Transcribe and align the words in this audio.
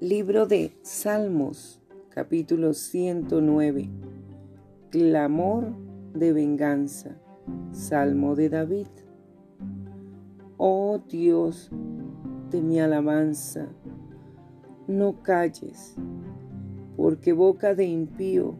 Libro 0.00 0.44
de 0.44 0.76
Salmos, 0.82 1.80
capítulo 2.10 2.74
109. 2.74 3.88
Clamor 4.90 5.72
de 6.12 6.34
venganza. 6.34 7.16
Salmo 7.70 8.34
de 8.34 8.50
David. 8.50 8.88
Oh 10.58 11.00
Dios 11.08 11.70
de 12.50 12.60
mi 12.60 12.78
alabanza, 12.78 13.68
no 14.86 15.22
calles, 15.22 15.96
porque 16.98 17.32
boca 17.32 17.74
de 17.74 17.86
impío 17.86 18.54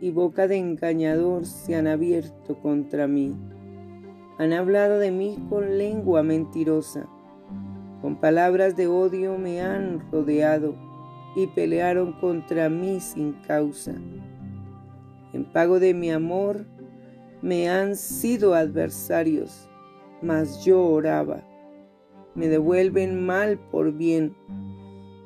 y 0.00 0.12
boca 0.12 0.46
de 0.46 0.58
engañador 0.58 1.46
se 1.46 1.74
han 1.74 1.88
abierto 1.88 2.60
contra 2.60 3.08
mí. 3.08 3.36
Han 4.38 4.52
hablado 4.52 5.00
de 5.00 5.10
mí 5.10 5.36
con 5.48 5.78
lengua 5.78 6.22
mentirosa 6.22 7.08
con 8.06 8.14
palabras 8.14 8.76
de 8.76 8.86
odio 8.86 9.36
me 9.36 9.60
han 9.60 10.00
rodeado 10.12 10.76
y 11.34 11.48
pelearon 11.48 12.12
contra 12.12 12.68
mí 12.68 13.00
sin 13.00 13.32
causa. 13.32 13.96
En 15.32 15.44
pago 15.44 15.80
de 15.80 15.92
mi 15.92 16.12
amor 16.12 16.66
me 17.42 17.68
han 17.68 17.96
sido 17.96 18.54
adversarios, 18.54 19.68
mas 20.22 20.64
yo 20.64 20.84
oraba. 20.84 21.42
Me 22.36 22.46
devuelven 22.46 23.26
mal 23.26 23.58
por 23.72 23.90
bien 23.92 24.36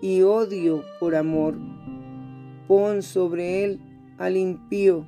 y 0.01 0.23
odio 0.23 0.83
por 1.01 1.17
amor. 1.17 1.59
Pon 2.67 3.03
sobre 3.03 3.63
él 3.63 3.79
al 4.17 4.39
impío 4.39 5.07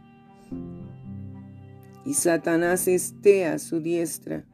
y 2.05 2.13
Satanás 2.13 2.87
esté 2.87 3.47
a 3.47 3.59
su 3.59 3.81
diestra. 3.81 4.45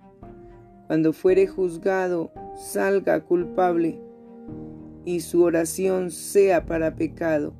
Cuando 0.89 1.13
fuere 1.13 1.47
juzgado, 1.47 2.33
salga 2.57 3.21
culpable 3.21 4.01
y 5.05 5.21
su 5.21 5.43
oración 5.43 6.11
sea 6.11 6.65
para 6.65 6.97
pecado. 6.97 7.53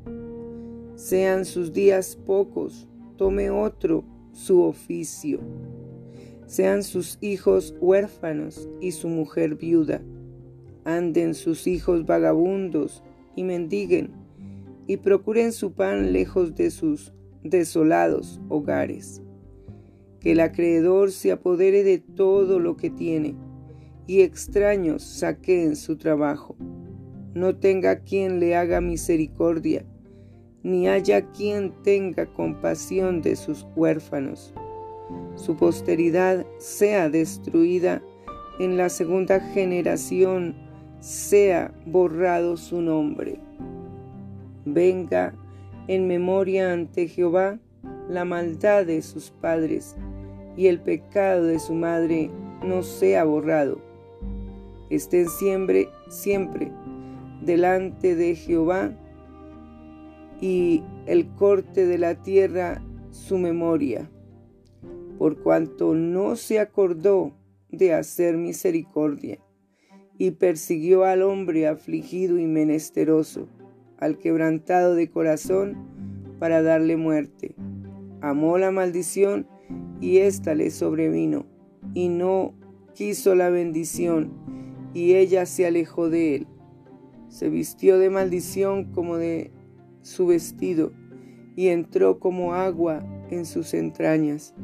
Sean 0.95 1.45
sus 1.45 1.75
días 1.75 2.17
pocos, 2.17 2.89
tome 3.19 3.51
otro 3.51 4.03
su 4.33 4.63
oficio. 4.63 5.41
Sean 6.47 6.83
sus 6.83 7.19
hijos 7.21 7.77
huérfanos 7.83 8.67
y 8.81 8.93
su 8.93 9.09
mujer 9.09 9.57
viuda. 9.57 10.01
Anden 10.87 11.35
sus 11.35 11.67
hijos 11.67 12.07
vagabundos 12.07 13.03
y 13.37 13.45
mendiguen, 13.45 14.11
y 14.87 14.97
procuren 14.97 15.53
su 15.53 15.73
pan 15.73 16.15
lejos 16.15 16.55
de 16.55 16.71
sus 16.71 17.13
desolados 17.43 18.41
hogares. 18.49 19.21
Que 20.21 20.33
el 20.33 20.41
acreedor 20.41 21.13
se 21.13 21.33
apodere 21.33 21.85
de 21.85 21.99
todo 21.99 22.59
lo 22.59 22.77
que 22.77 22.91
tiene 22.91 23.37
y 24.09 24.23
extraños 24.23 25.03
saqueen 25.03 25.77
su 25.77 25.97
trabajo. 25.97 26.57
No 27.35 27.57
tenga 27.57 28.01
quien 28.01 28.41
le 28.41 28.57
haga 28.57 28.81
misericordia, 28.81 29.85
ni 30.63 30.89
haya 30.89 31.31
quien 31.31 31.73
tenga 31.83 32.27
compasión 32.27 33.23
de 33.23 33.37
sus 33.37 33.67
huérfanos. 33.77 34.55
Su 35.37 35.57
posteridad 35.57 36.47
sea 36.59 37.11
destruida, 37.11 38.03
en 38.59 38.77
la 38.77 38.89
segunda 38.89 39.39
generación 39.39 40.57
sea 41.01 41.73
borrado 41.87 42.57
su 42.57 42.81
nombre. 42.81 43.39
Venga 44.65 45.35
en 45.87 46.09
memoria 46.09 46.73
ante 46.73 47.07
Jehová 47.09 47.61
la 48.09 48.25
maldad 48.25 48.87
de 48.87 49.03
sus 49.03 49.31
padres, 49.31 49.97
y 50.57 50.67
el 50.67 50.81
pecado 50.81 51.45
de 51.45 51.59
su 51.59 51.75
madre 51.75 52.31
no 52.65 52.83
sea 52.83 53.25
borrado 53.25 53.89
estén 54.91 55.29
siempre, 55.29 55.89
siempre 56.09 56.71
delante 57.43 58.15
de 58.15 58.35
Jehová 58.35 58.93
y 60.41 60.83
el 61.07 61.29
corte 61.35 61.87
de 61.87 61.99
la 61.99 62.23
tierra 62.23 62.83
su 63.11 63.39
memoria, 63.39 64.11
por 65.19 65.43
cuanto 65.43 65.95
no 65.95 66.37
se 66.37 66.61
acordó 66.61 67.33
de 67.71 67.95
hacer 67.95 68.37
misericordia 68.37 69.39
y 70.17 70.33
persiguió 70.33 71.05
al 71.05 71.23
hombre 71.23 71.67
afligido 71.67 72.39
y 72.39 72.47
menesteroso, 72.47 73.49
al 73.99 74.19
quebrantado 74.19 74.95
de 74.95 75.11
corazón, 75.11 75.77
para 76.39 76.63
darle 76.63 76.97
muerte. 76.97 77.55
Amó 78.21 78.59
la 78.59 78.71
maldición 78.71 79.47
y 80.01 80.19
ésta 80.19 80.55
le 80.55 80.71
sobrevino, 80.71 81.47
y 81.95 82.09
no 82.09 82.55
quiso 82.95 83.35
la 83.35 83.49
bendición, 83.51 84.33
y 84.95 85.15
ella 85.15 85.47
se 85.47 85.67
alejó 85.67 86.09
de 86.11 86.37
él. 86.37 86.47
Se 87.29 87.49
vistió 87.49 87.99
de 87.99 88.11
maldición 88.11 88.93
como 88.93 89.17
de 89.17 89.53
su 90.03 90.27
vestido 90.27 90.93
y 91.55 91.69
entró 91.69 92.19
como 92.19 92.55
agua 92.55 93.05
en 93.31 93.45
sus 93.45 93.75
entrañas 93.75 94.55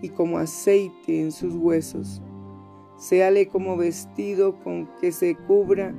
y 0.00 0.08
como 0.08 0.38
aceite 0.38 1.20
en 1.20 1.32
sus 1.32 1.54
huesos. 1.54 2.22
Séale 2.96 3.48
como 3.48 3.76
vestido 3.76 4.58
con 4.60 4.88
que 5.00 5.12
se 5.12 5.34
cubra 5.34 5.94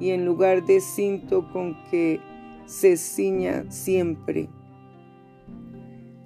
y 0.00 0.10
en 0.10 0.24
lugar 0.24 0.64
de 0.64 0.80
cinto 0.80 1.50
con 1.52 1.76
que 1.90 2.20
se 2.66 2.96
ciña 2.96 3.70
siempre. 3.70 4.48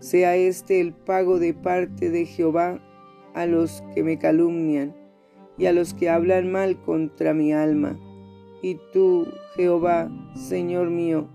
Sea 0.01 0.37
este 0.37 0.81
el 0.81 0.93
pago 0.93 1.39
de 1.39 1.55
parte 1.55 2.11
de 2.11 2.25
Jehová 2.25 2.81
a 3.35 3.47
los 3.47 3.83
que 3.95 4.03
me 4.03 4.19
calumnian 4.19 4.95
y 5.59 5.67
a 5.67 5.73
los 5.73 5.95
que 5.95 6.09
hablan 6.09 6.51
mal 6.51 6.81
contra 6.83 7.35
mi 7.35 7.53
alma. 7.53 7.99
Y 8.63 8.79
tú, 8.93 9.27
Jehová, 9.57 10.11
Señor 10.35 10.91
mío, 10.91 11.29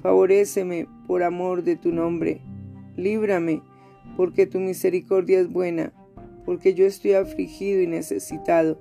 favoréceme 0.00 0.88
por 1.06 1.22
amor 1.22 1.62
de 1.62 1.76
tu 1.76 1.92
nombre. 1.92 2.40
Líbrame, 2.96 3.62
porque 4.16 4.46
tu 4.46 4.60
misericordia 4.60 5.40
es 5.40 5.50
buena, 5.50 5.92
porque 6.44 6.74
yo 6.74 6.86
estoy 6.86 7.12
afligido 7.12 7.80
y 7.80 7.86
necesitado, 7.86 8.78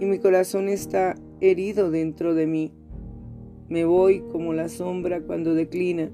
y 0.00 0.06
mi 0.06 0.18
corazón 0.18 0.68
está 0.68 1.14
herido 1.40 1.90
dentro 1.90 2.34
de 2.34 2.46
mí. 2.46 2.72
Me 3.68 3.84
voy 3.84 4.20
como 4.32 4.54
la 4.54 4.68
sombra 4.68 5.20
cuando 5.20 5.54
declina. 5.54 6.10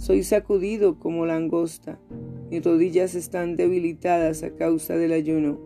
Soy 0.00 0.22
sacudido 0.22 0.98
como 0.98 1.26
langosta. 1.26 1.98
Mis 2.50 2.64
rodillas 2.64 3.14
están 3.14 3.56
debilitadas 3.56 4.42
a 4.42 4.56
causa 4.56 4.96
del 4.96 5.12
ayuno 5.12 5.60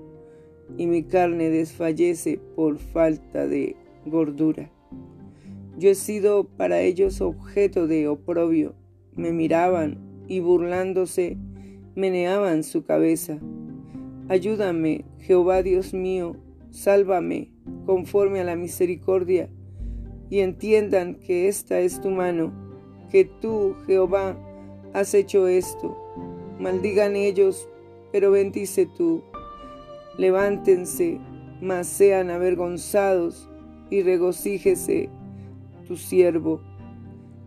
y 0.77 0.89
mi 0.89 1.05
carne 1.05 1.51
desfallece 1.51 2.41
por 2.57 2.79
falta 2.79 3.47
de 3.47 3.77
gordura. 4.05 4.73
Yo 5.79 5.89
he 5.89 5.95
sido 5.95 6.49
para 6.49 6.81
ellos 6.81 7.21
objeto 7.21 7.87
de 7.87 8.09
oprobio. 8.09 8.75
Me 9.15 9.31
miraban 9.31 9.99
y 10.27 10.41
burlándose 10.41 11.39
meneaban 11.95 12.65
su 12.65 12.83
cabeza. 12.83 13.39
Ayúdame, 14.29 15.05
Jehová 15.21 15.63
Dios 15.63 15.95
mío, 15.95 16.35
sálvame 16.71 17.53
conforme 17.87 18.41
a 18.41 18.45
la 18.45 18.57
misericordia, 18.57 19.49
y 20.29 20.41
entiendan 20.41 21.21
que 21.21 21.47
esta 21.47 21.79
es 21.79 22.01
tu 22.01 22.11
mano, 22.11 22.64
que 23.11 23.25
tú, 23.25 23.77
Jehová, 23.87 24.37
has 24.93 25.15
hecho 25.15 25.47
esto. 25.49 25.97
Maldigan 26.59 27.17
ellos, 27.17 27.69
pero 28.13 28.31
bendice 28.31 28.87
tú 28.87 29.23
Levántense, 30.17 31.19
mas 31.61 31.89
sean 31.89 32.31
avergonzados, 32.31 33.49
y 33.91 34.03
regocíjese 34.03 35.09
tu 35.89 35.97
siervo. 35.97 36.61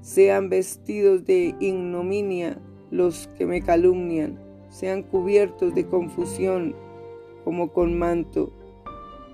Sean 0.01 0.49
vestidos 0.49 1.25
de 1.25 1.55
ignominia 1.61 2.59
los 2.91 3.29
que 3.37 3.45
me 3.45 3.61
calumnian, 3.61 4.37
sean 4.69 5.01
cubiertos 5.01 5.73
de 5.75 5.87
confusión 5.87 6.75
como 7.45 7.71
con 7.71 7.97
manto. 7.97 8.51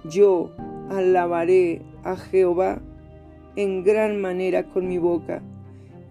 Yo 0.05 0.51
alabaré 0.91 1.81
a 2.03 2.15
Jehová 2.15 2.81
en 3.55 3.83
gran 3.83 4.21
manera 4.21 4.69
con 4.69 4.87
mi 4.87 4.99
boca, 4.99 5.41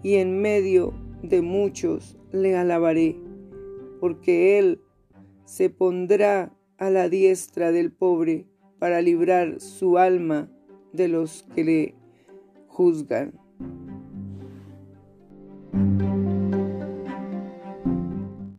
y 0.03 0.15
en 0.15 0.41
medio 0.41 0.93
de 1.23 1.41
muchos 1.41 2.17
le 2.31 2.55
alabaré, 2.55 3.17
porque 3.99 4.59
él 4.59 4.81
se 5.45 5.69
pondrá 5.69 6.53
a 6.77 6.89
la 6.89 7.09
diestra 7.09 7.71
del 7.71 7.91
pobre 7.91 8.45
para 8.79 9.01
librar 9.01 9.61
su 9.61 9.97
alma 9.97 10.51
de 10.91 11.07
los 11.07 11.43
que 11.55 11.63
le 11.63 11.95
juzgan. 12.67 13.39